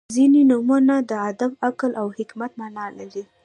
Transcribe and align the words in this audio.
•ځینې 0.15 0.41
نومونه 0.51 0.95
د 1.09 1.11
ادب، 1.29 1.51
عقل 1.67 1.91
او 2.01 2.07
حکمت 2.17 2.51
معنا 2.59 2.85
لري. 2.97 3.23